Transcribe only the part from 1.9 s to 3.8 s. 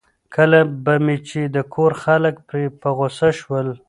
خلک پرې په غوسه شول.